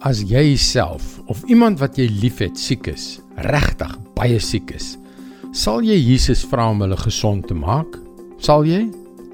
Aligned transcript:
as 0.00 0.22
jy 0.24 0.56
self 0.56 1.18
of 1.28 1.42
iemand 1.52 1.80
wat 1.80 1.98
jy 2.00 2.06
liefhet 2.08 2.56
siek 2.56 2.88
is, 2.88 3.18
regtig 3.44 3.90
baie 4.16 4.38
siek 4.40 4.72
is, 4.72 4.94
sal 5.52 5.84
jy 5.84 5.98
Jesus 5.98 6.40
vra 6.48 6.70
om 6.72 6.80
hulle 6.80 6.96
gesond 6.96 7.44
te 7.50 7.56
maak? 7.56 7.98
Sal 8.40 8.64
jy? 8.64 8.86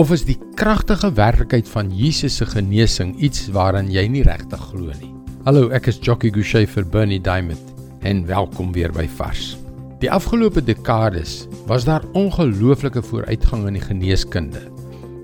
Of 0.00 0.12
is 0.12 0.26
die 0.28 0.36
kragtige 0.60 1.08
werklikheid 1.16 1.68
van 1.72 1.88
Jesus 1.96 2.36
se 2.40 2.48
genesing 2.48 3.14
iets 3.24 3.48
waaraan 3.56 3.88
jy 3.92 4.04
nie 4.12 4.24
regtig 4.26 4.60
glo 4.68 4.92
nie? 5.00 5.14
Hallo, 5.46 5.70
ek 5.72 5.88
is 5.88 6.00
Jockey 6.04 6.32
Gouchee 6.34 6.68
vir 6.68 6.84
Bernie 6.84 7.22
Diamond 7.24 7.72
en 8.04 8.26
welkom 8.28 8.74
weer 8.76 8.92
by 8.92 9.06
Vars. 9.16 9.54
Die 10.00 10.12
afgelope 10.12 10.60
dekades 10.64 11.46
was 11.68 11.88
daar 11.88 12.04
ongelooflike 12.16 13.00
vooruitgang 13.08 13.64
in 13.68 13.80
die 13.80 13.84
geneeskunde. 13.84 14.66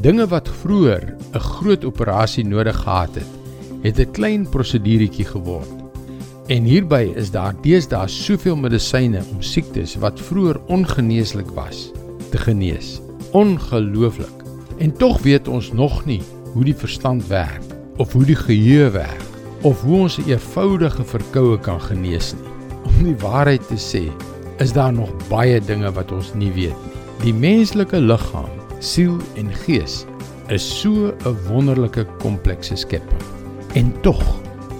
Dinge 0.00 0.24
wat 0.32 0.48
vroeër 0.62 1.04
'n 1.34 1.44
groot 1.52 1.84
operasie 1.84 2.44
nodig 2.44 2.76
gehad 2.76 3.14
het, 3.20 3.37
het 3.82 3.98
'n 3.98 4.10
klein 4.10 4.48
proseduretjie 4.48 5.24
geword. 5.24 5.78
En 6.46 6.64
hierby 6.64 7.12
is 7.14 7.30
daar 7.30 7.54
deesdae 7.60 8.08
soveel 8.08 8.56
medisyne 8.56 9.20
om 9.30 9.42
siektes 9.42 9.96
wat 10.00 10.20
vroeër 10.20 10.60
ongeneeslik 10.66 11.50
was 11.50 11.90
te 12.30 12.38
genees. 12.38 13.00
Ongelooflik. 13.30 14.44
En 14.78 14.96
tog 14.96 15.22
weet 15.22 15.48
ons 15.48 15.72
nog 15.72 16.04
nie 16.04 16.22
hoe 16.52 16.64
die 16.64 16.74
verstand 16.74 17.26
werk 17.26 17.62
of 17.96 18.12
hoe 18.12 18.24
die 18.24 18.36
geheue 18.36 18.90
werk 18.90 19.26
of 19.60 19.82
hoe 19.82 19.98
ons 19.98 20.18
'n 20.18 20.30
eenvoudige 20.30 21.04
verkoue 21.04 21.58
kan 21.58 21.80
genees 21.80 22.32
nie. 22.32 22.48
Om 22.84 23.04
die 23.04 23.16
waarheid 23.16 23.68
te 23.68 23.76
sê, 23.76 24.12
is 24.58 24.72
daar 24.72 24.92
nog 24.92 25.10
baie 25.28 25.60
dinge 25.60 25.92
wat 25.92 26.12
ons 26.12 26.34
nie 26.34 26.52
weet 26.52 26.76
nie. 26.84 26.98
Die 27.22 27.34
menslike 27.34 28.00
liggaam, 28.00 28.50
siel 28.78 29.16
en 29.34 29.54
gees 29.54 30.04
is 30.48 30.80
so 30.80 31.12
'n 31.24 31.36
wonderlike 31.48 32.06
komplekse 32.18 32.76
skepping. 32.76 33.37
En 33.76 33.92
tog, 34.00 34.22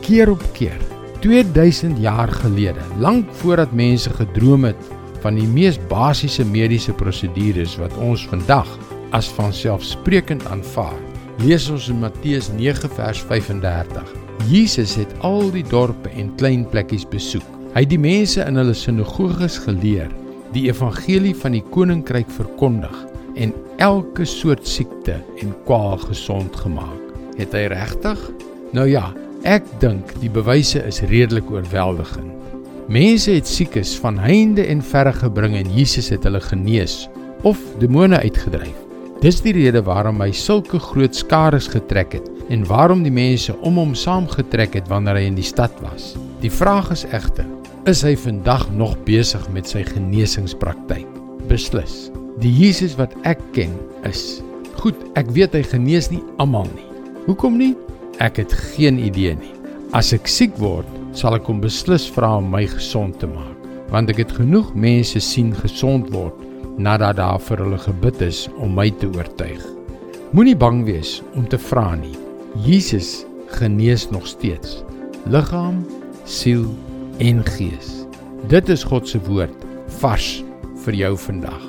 keer 0.00 0.30
op 0.30 0.42
keer, 0.52 0.78
2000 1.20 1.98
jaar 1.98 2.28
gelede, 2.28 2.80
lank 2.98 3.28
voordat 3.32 3.72
mense 3.72 4.10
gedroom 4.10 4.64
het 4.64 4.88
van 5.20 5.34
die 5.34 5.48
mees 5.48 5.76
basiese 5.90 6.44
mediese 6.46 6.94
prosedures 6.94 7.76
wat 7.82 7.96
ons 7.98 8.24
vandag 8.30 8.68
as 9.16 9.28
vanselfsprekend 9.36 10.46
aanvaar, 10.46 10.96
lees 11.42 11.68
ons 11.70 11.88
in 11.92 12.00
Matteus 12.00 12.48
9 12.54 12.90
vers 12.96 13.20
35. 13.28 14.14
Jesus 14.48 14.94
het 14.96 15.12
al 15.26 15.50
die 15.52 15.64
dorpe 15.66 16.10
en 16.14 16.30
klein 16.38 16.64
plekkies 16.70 17.06
besoek. 17.10 17.46
Hy 17.74 17.84
het 17.84 17.92
die 17.92 18.00
mense 18.00 18.40
in 18.44 18.56
hulle 18.56 18.74
sinagoges 18.74 19.58
geleer, 19.66 20.08
die 20.54 20.68
evangelie 20.70 21.34
van 21.36 21.58
die 21.58 21.64
koninkryk 21.74 22.30
verkondig 22.32 22.94
en 23.38 23.52
elke 23.82 24.24
soort 24.26 24.66
siekte 24.66 25.18
en 25.42 25.52
kwaal 25.66 25.98
gesond 26.08 26.56
gemaak. 26.56 27.04
Het 27.38 27.52
hy 27.54 27.68
regtig? 27.74 28.22
Nou 28.76 28.84
ja, 28.84 29.06
ek 29.48 29.64
dink 29.80 30.10
die 30.20 30.28
bewyse 30.28 30.82
is 30.84 31.00
redelik 31.08 31.48
oorweldigend. 31.48 32.34
Mense 32.92 33.32
het 33.32 33.48
siekes 33.48 33.94
van 34.00 34.18
heinde 34.20 34.66
en 34.68 34.82
verre 34.84 35.14
gebring 35.16 35.54
en 35.56 35.70
Jesus 35.72 36.10
het 36.12 36.26
hulle 36.28 36.40
genees 36.44 37.06
of 37.48 37.60
demone 37.80 38.20
uitgedryf. 38.20 38.76
Dis 39.22 39.40
die 39.44 39.54
rede 39.56 39.80
waarom 39.86 40.20
hy 40.20 40.30
sulke 40.36 40.80
groot 40.80 41.16
skares 41.16 41.68
getrek 41.72 42.18
het 42.18 42.28
en 42.52 42.66
waarom 42.68 43.06
die 43.06 43.12
mense 43.12 43.56
om 43.64 43.80
hom 43.80 43.96
saamgetrek 43.96 44.76
het 44.76 44.92
wanneer 44.92 45.16
hy 45.16 45.24
in 45.30 45.40
die 45.40 45.48
stad 45.48 45.72
was. 45.84 46.12
Die 46.44 46.52
vraag 46.52 46.92
is 46.92 47.06
egter, 47.08 47.48
is 47.88 48.04
hy 48.04 48.14
vandag 48.20 48.68
nog 48.76 48.98
besig 49.08 49.48
met 49.56 49.68
sy 49.68 49.80
genesingspraktyk? 49.88 51.08
Beslis. 51.48 52.10
Die 52.44 52.52
Jesus 52.52 52.98
wat 53.00 53.16
ek 53.24 53.40
ken 53.56 53.72
is. 54.08 54.42
Goed, 54.78 55.00
ek 55.16 55.32
weet 55.34 55.56
hy 55.56 55.64
genees 55.66 56.12
nie 56.12 56.20
almal 56.36 56.68
nie. 56.76 56.88
Hoekom 57.24 57.56
nie? 57.58 57.72
Ek 58.18 58.40
het 58.40 58.52
geen 58.74 58.98
idee 58.98 59.36
nie. 59.38 59.54
As 59.94 60.10
ek 60.12 60.26
siek 60.26 60.56
word, 60.58 60.88
sal 61.14 61.36
ek 61.36 61.46
hom 61.46 61.60
beslis 61.62 62.08
vra 62.10 62.32
om 62.40 62.48
my 62.50 62.64
gesond 62.66 63.20
te 63.22 63.28
maak, 63.30 63.66
want 63.92 64.10
ek 64.10 64.24
het 64.24 64.32
genoeg 64.40 64.72
mense 64.74 65.20
sien 65.22 65.52
gesond 65.54 66.10
word 66.10 66.34
nadat 66.82 67.18
daar 67.20 67.38
vir 67.46 67.62
hulle 67.62 67.78
gebid 67.82 68.22
is 68.26 68.44
om 68.58 68.74
my 68.74 68.88
te 68.98 69.06
oortuig. 69.14 69.62
Moenie 70.34 70.56
bang 70.58 70.82
wees 70.86 71.20
om 71.38 71.46
te 71.46 71.58
vra 71.70 71.92
nie. 71.98 72.16
Jesus 72.66 73.22
genees 73.54 74.08
nog 74.10 74.26
steeds 74.26 74.82
liggaam, 75.30 75.82
siel 76.26 76.66
en 77.22 77.44
gees. 77.54 77.92
Dit 78.50 78.70
is 78.72 78.84
God 78.86 79.06
se 79.08 79.20
woord 79.28 79.66
vars 80.00 80.28
vir 80.84 80.98
jou 81.04 81.12
vandag. 81.28 81.62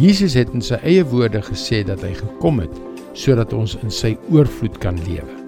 Jesus 0.00 0.34
het 0.38 0.50
in 0.56 0.64
sy 0.64 0.80
eie 0.82 1.06
woorde 1.12 1.42
gesê 1.46 1.82
dat 1.86 2.02
hy 2.02 2.14
gekom 2.18 2.62
het 2.64 2.82
sodat 3.14 3.52
ons 3.54 3.76
in 3.84 3.92
sy 3.92 4.16
oorvloed 4.32 4.80
kan 4.82 4.98
lewe. 5.06 5.41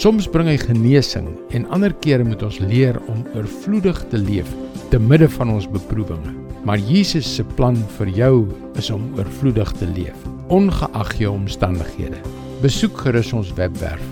Soms 0.00 0.24
bring 0.32 0.46
hy 0.48 0.56
genesing 0.56 1.26
en 1.52 1.66
ander 1.76 1.92
kere 2.00 2.24
moet 2.24 2.40
ons 2.46 2.56
leer 2.64 2.96
om 3.12 3.18
oorvloedig 3.36 3.98
te 4.08 4.16
leef 4.16 4.48
te 4.88 4.96
midde 4.96 5.26
van 5.34 5.50
ons 5.52 5.66
beproewinge. 5.68 6.32
Maar 6.64 6.80
Jesus 6.88 7.28
se 7.28 7.44
plan 7.58 7.76
vir 7.98 8.08
jou 8.16 8.34
is 8.80 8.88
om 8.94 9.04
oorvloedig 9.18 9.74
te 9.76 9.88
leef, 9.92 10.22
ongeag 10.48 11.12
jou 11.20 11.34
omstandighede. 11.34 12.16
Besoek 12.64 12.96
gerus 13.04 13.34
ons 13.36 13.52
webwerf 13.60 14.06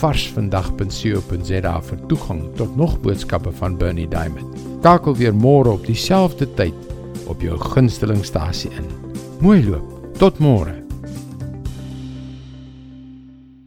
varsvandag.co.za 0.00 1.72
vir 1.88 2.04
toegang 2.12 2.44
tot 2.60 2.76
nog 2.76 2.98
boodskappe 3.00 3.52
van 3.62 3.80
Bernie 3.80 4.08
Diamond. 4.12 4.60
Skakel 4.80 5.16
weer 5.16 5.36
môre 5.36 5.72
op 5.72 5.88
dieselfde 5.88 6.48
tyd 6.60 6.92
op 7.32 7.40
jou 7.44 7.56
gunstelingstasie 7.72 8.72
in. 8.76 8.92
Mooi 9.40 9.62
loop. 9.64 9.88
Tot 10.20 10.36
môre. 10.40 10.79